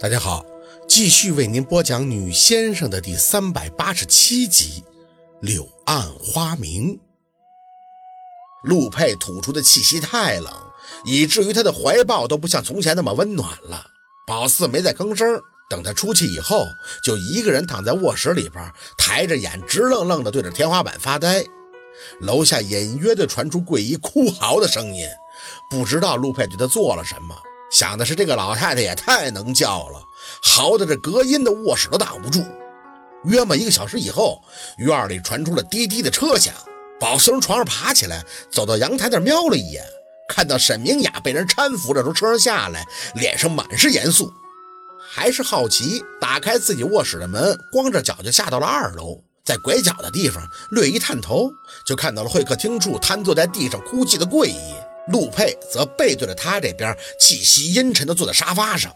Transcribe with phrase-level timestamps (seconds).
[0.00, 0.46] 大家好，
[0.86, 4.84] 继续为您播讲《女先生》的第三百八十七集
[5.40, 6.94] 《柳暗花明》。
[8.62, 10.52] 陆佩吐出的气息太冷，
[11.04, 13.84] 以至于他的怀抱都不像从前那么温暖了。
[14.24, 16.64] 宝四没再吭声，等他出气以后，
[17.02, 21.44] 就一个人躺在卧室里边，抬着眼，直愣愣地对着天花板发呆。
[22.20, 25.08] 楼下隐约地传出桂姨哭嚎的声音，
[25.68, 27.34] 不知道陆佩对他做了什么。
[27.70, 30.02] 想的是这个老太太也太能叫了，
[30.42, 32.44] 嚎的这隔音的卧室都挡不住。
[33.24, 34.40] 约莫一个小时以后，
[34.78, 36.54] 院里传出了滴滴的车响。
[37.00, 39.84] 宝四从床上爬起来，走到阳台那瞄了一眼，
[40.28, 42.84] 看到沈明雅被人搀扶着从车上下来，
[43.14, 44.32] 脸上满是严肃。
[45.10, 49.22] 还是好奇，打开自己卧室的门，光着脚就下到了二楼。
[49.44, 51.50] 在拐角的地方略一探头，
[51.86, 54.74] 就看到了会客厅处瘫坐在地上哭泣的桂姨。
[55.10, 58.94] 陆佩则背对着他这边，气息阴沉地坐在沙发上。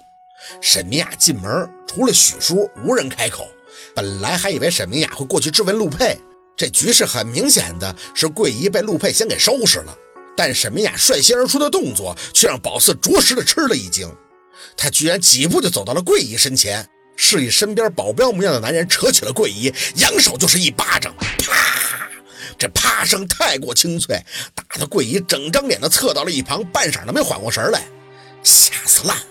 [0.60, 3.48] 沈明雅进门，除了许叔，无人开口。
[3.94, 6.18] 本来还以为沈明雅会过去质问陆佩，
[6.56, 9.96] 这局势很明显的是桂姨被陆佩先给收拾了。
[10.36, 14.10] 但沈明雅率先而出的动作，却让宝四着实的吃了一惊。
[14.76, 21.14] 他居然几步就走到了桂姨身前，示意身边保镖模样的男人扯起了桂姨，扬手就是一巴掌，
[22.62, 24.24] 这啪声太过清脆，
[24.54, 27.82] 打得桂姨整张脸都侧到了一旁，半晌都没缓过神来。
[28.44, 29.24] 吓死烂了！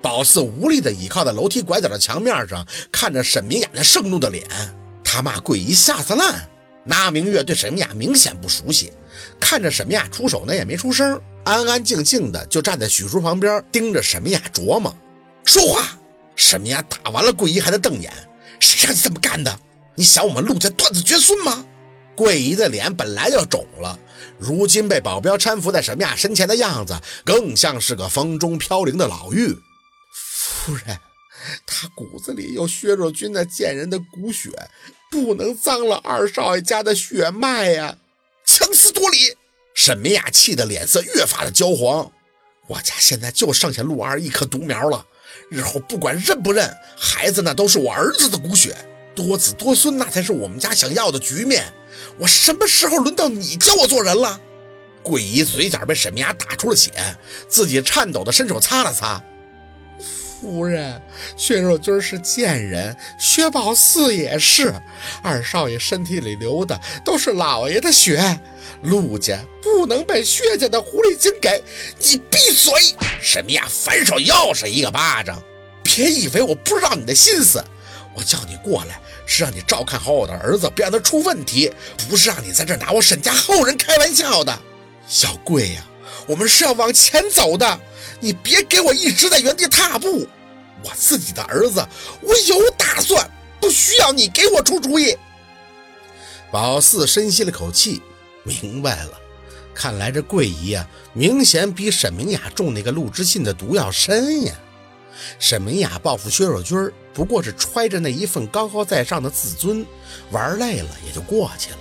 [0.00, 4.46] 宝四无力地倚靠在楼梯拐角的墙面上，看着沈明雅那盛怒的脸。
[5.02, 6.48] 他骂桂姨吓死烂。
[6.84, 8.92] 那明月对沈明雅明显不熟悉，
[9.40, 14.96] 看着沈明雅出手呢，也没出声，安安静静的就站在许叔旁边，盯着沈明雅琢磨。
[15.44, 15.98] 说话！
[16.36, 18.12] 沈明雅打完了桂姨，还在瞪眼。
[18.60, 19.58] 谁让你这么干的？
[19.96, 21.64] 你想我们陆家断子绝孙吗？
[22.18, 23.96] 桂姨的脸本来就肿了，
[24.40, 29.56] 如今被保镖搀扶在沈明雅身前的样子，更像是个风中飘零的老妪。
[30.12, 30.98] 夫人，
[31.64, 34.50] 他骨子里有薛若君那贱人的骨血，
[35.12, 37.96] 不能脏了二少爷家的血脉呀！
[38.44, 39.36] 强词夺理！
[39.72, 42.10] 沈明雅气得脸色越发的焦黄。
[42.66, 45.06] 我家现在就剩下陆二一棵独苗了，
[45.50, 48.76] 日后不管认不认，孩子那都是我儿子的骨血。
[49.14, 51.72] 多子多孙，那才是我们家想要的局面。
[52.18, 54.40] 我什么时候轮到你教我做人了？
[55.02, 56.92] 桂姨嘴角被沈明雅打出了血，
[57.48, 59.22] 自己颤抖的伸手擦了擦。
[60.40, 61.00] 夫人，
[61.36, 64.72] 薛若君是贱人，薛宝四也是。
[65.22, 68.38] 二少爷身体里流的都是老爷的血，
[68.82, 71.60] 陆家不能被薛家的狐狸精给……
[71.98, 72.72] 你闭嘴！
[73.20, 75.42] 沈明雅反手又是一个巴掌。
[75.82, 77.64] 别以为我不知道你的心思。
[78.18, 81.72] 我叫你过来，是让你照看好我的儿子，别让他出问题，
[82.08, 84.58] 不是让你在这拿我沈家后人开玩笑的。
[85.06, 85.84] 小贵呀，
[86.26, 87.80] 我们是要往前走的，
[88.18, 90.26] 你别给我一直在原地踏步。
[90.82, 91.86] 我自己的儿子，
[92.20, 93.30] 我有打算，
[93.60, 95.16] 不需要你给我出主意。
[96.50, 98.02] 宝四深吸了口气，
[98.42, 99.12] 明白了，
[99.72, 104.54] 看来这桂姨啊，明显比沈明雅中那个陆之信的毒要深呀。
[105.38, 109.84] 沈明雅报复薛若君，不过是揣着那一份高高在上的自尊，
[110.30, 111.78] 玩累了也就过去了。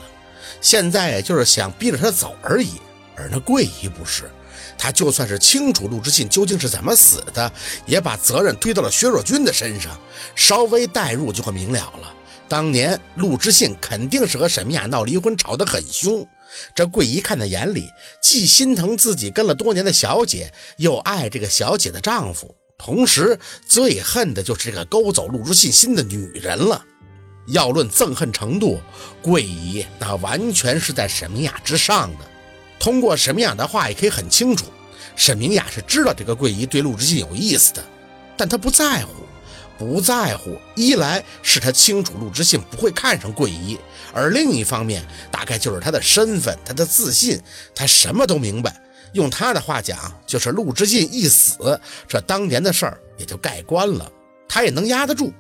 [0.61, 2.71] 现在就是想逼着他走而已。
[3.15, 4.29] 而那桂姨不是，
[4.77, 7.51] 她就算是清楚陆之信究竟是怎么死的，
[7.85, 9.99] 也把责任推到了薛若君的身上。
[10.35, 12.13] 稍微代入就会明了了。
[12.47, 16.25] 当年陆之信肯定是和沈明雅闹离婚，吵得很凶。
[16.75, 17.89] 这桂姨看在眼里，
[18.21, 22.55] 既心疼自己跟了多年的小姐，又爱这个小姐的丈夫。
[22.77, 26.85] 同时，最恨的就是这个勾走陆之信心的女人了。
[27.47, 28.79] 要论憎恨程度，
[29.21, 32.25] 桂姨那完全是在沈明雅之上的。
[32.79, 34.65] 通过沈明雅的话，也可以很清楚，
[35.15, 37.83] 沈明雅是知道这个桂姨对陆之信有意思的，
[38.37, 39.13] 但她不在乎，
[39.77, 40.57] 不在乎。
[40.75, 43.77] 一来是她清楚陆之信不会看上桂姨，
[44.13, 47.41] 而另一方面，大概就是她的身份，她的自信，
[47.73, 48.79] 她什么都明白。
[49.17, 49.97] 用他的话讲，
[50.27, 54.09] 就是陆之信一死，这当年的事儿也就盖棺了，
[54.47, 55.33] 他也能压得住。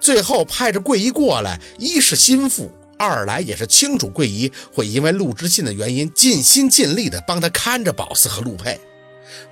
[0.00, 8.78] 最后派着桂姨过来，一是心腹，二来也是清楚桂姨会因为陆之信的原因，尽心尽力的帮他看着宝四和陆佩。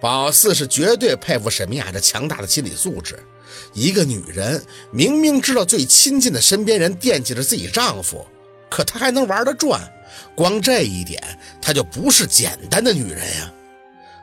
[0.01, 3.19] 宝四是绝对佩服沈明雅这强大的心理素质。
[3.73, 8.27] 一个女人明明知道最亲近的身边人惦记着自己丈夫，
[8.69, 9.81] 可她还能玩得转，
[10.35, 11.23] 光这一点，
[11.63, 13.53] 她就不是简单的女人呀。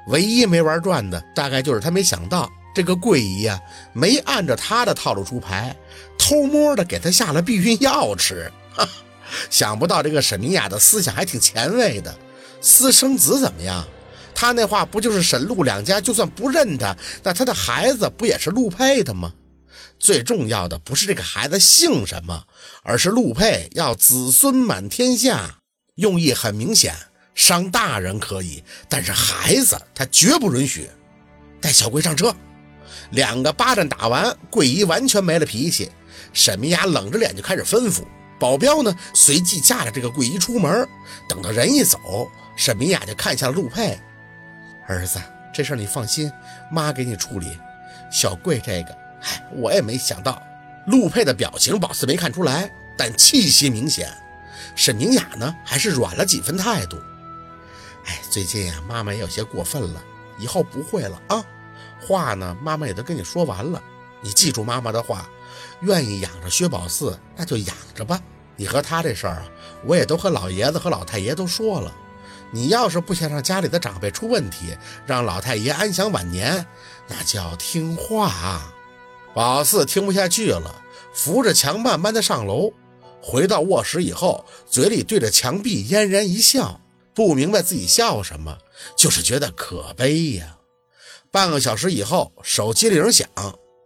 [0.08, 3.60] 唯一没玩转的，大概就是他没想到这个桂姨呀，
[3.94, 5.76] 没按照他的套路出牌，
[6.18, 8.52] 偷摸的给他下了避孕药吃。
[9.50, 12.16] 想不到这个沈明雅的思想还挺前卫的。
[12.62, 13.86] 私生子怎么样？
[14.34, 19.34] 他那话不就是沈陆两家就算不认他，那他的孩子不也是陆佩的吗？
[19.98, 22.44] 最重要的不是这个孩子姓什么，
[22.84, 25.60] 而是陆佩要子孙满天下。
[25.96, 26.94] 用意很明显，
[27.36, 30.90] 伤大人可以，但是孩子他绝不允许。
[31.62, 32.36] 带小桂上车，
[33.12, 35.92] 两个巴掌打完，桂姨完全没了脾气。
[36.34, 38.04] 沈明雅冷着脸就开始吩咐
[38.40, 40.88] 保镖呢，随即架着这个桂姨出门。
[41.28, 42.00] 等到人一走，
[42.56, 44.00] 沈明雅就看向了陆佩
[44.88, 45.20] ：“儿子，
[45.54, 46.32] 这事你放心，
[46.72, 47.58] 妈给你处理。
[48.12, 50.42] 小桂这个，哎，我也没想到。”
[50.88, 54.14] 陆佩的表情，宝四没看出来，但气息明显。
[54.76, 56.98] 沈明雅呢，还是软了几分态度。
[58.36, 60.04] 最近呀，妈妈也有些过分了，
[60.38, 61.42] 以后不会了啊。
[62.02, 63.82] 话呢，妈妈也都跟你说完了，
[64.20, 65.30] 你记住妈妈的话，
[65.84, 68.22] 愿意养着薛宝四，那就养着吧。
[68.58, 69.46] 你和他这事儿啊，
[69.86, 71.96] 我也都和老爷子和老太爷都说了。
[72.52, 76.66] 你要是不想让家里的长辈出问题，让老太爷安享晚年，
[77.08, 78.74] 那就要听话啊。
[79.34, 80.84] 宝四听不下去了，
[81.14, 82.74] 扶着墙慢慢的上楼。
[83.22, 86.82] 回到卧室以后，嘴里对着墙壁嫣然一笑，
[87.16, 88.58] 不明白自己笑什么，
[88.98, 90.58] 就是觉得可悲呀。
[91.32, 93.28] 半个小时以后，手机铃响，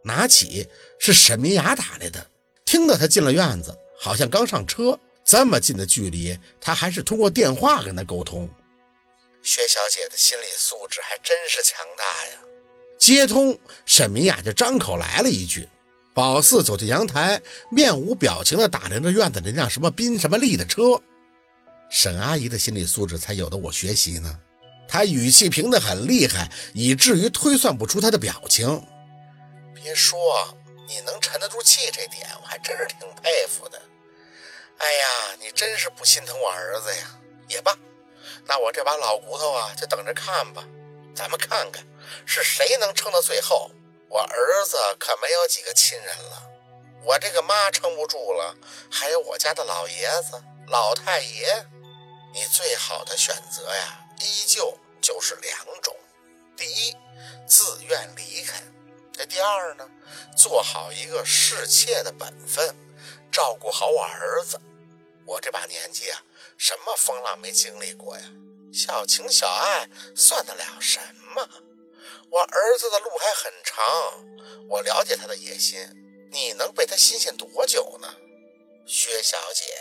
[0.03, 0.67] 拿起
[0.99, 2.25] 是沈明雅打来的。
[2.65, 8.49] 听到他进了院子，好像刚上车，这么近的距离，他还是通过电话跟他沟通。
[9.41, 12.39] 薛小姐的心理素质还真是强大呀！
[12.97, 15.69] 接通，沈明雅就张口来了一句。
[16.13, 17.41] 宝四走进阳台，
[17.71, 21.01] 面无表情地打量着院子里那辆什么宾什么利的车。
[21.89, 24.39] 沈阿姨的心理素质才有的我学习呢。
[24.87, 28.81] 她语气平得很厉害，以至于推算不出她的表情。
[29.73, 30.17] 别说
[30.87, 33.81] 你能沉得住气，这点我还真是挺佩服的。
[34.77, 37.19] 哎呀，你真是不心疼我儿子呀？
[37.47, 37.77] 也罢，
[38.45, 40.63] 那我这把老骨头啊，就等着看吧。
[41.15, 41.85] 咱们看看
[42.25, 43.69] 是谁能撑到最后。
[44.07, 46.49] 我儿子可没有几个亲人了，
[47.03, 48.55] 我这个妈撑不住了，
[48.89, 51.63] 还有我家的老爷子、老太爷。
[52.33, 54.05] 你最好的选择呀。
[54.21, 55.95] 依旧就是两种，
[56.57, 56.93] 第一，
[57.47, 58.61] 自愿离开；
[59.13, 59.89] 这第二呢，
[60.35, 62.75] 做好一个侍妾的本分，
[63.31, 64.59] 照顾好我儿子。
[65.25, 66.21] 我这把年纪啊，
[66.57, 68.23] 什么风浪没经历过呀？
[68.73, 70.99] 小情小爱算得了什
[71.33, 71.49] 么？
[72.29, 73.85] 我儿子的路还很长，
[74.67, 75.79] 我了解他的野心，
[76.29, 78.13] 你能被他新鲜多久呢？
[78.85, 79.73] 薛小姐，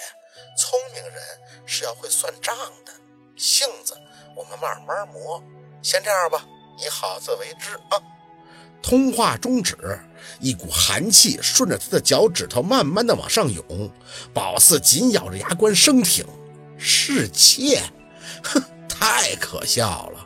[0.56, 1.22] 聪明人
[1.66, 2.92] 是要会算账的，
[3.36, 3.94] 性子。
[4.36, 5.42] 我们慢慢磨，
[5.82, 6.46] 先这样吧，
[6.78, 8.00] 你好自为之啊。
[8.80, 9.76] 通话终止，
[10.38, 13.90] 一股寒气顺着他的脚趾头慢慢的往上涌。
[14.32, 16.24] 宝四紧咬着牙关，生挺，
[16.78, 17.82] 侍妾，
[18.44, 20.17] 哼，太可笑了。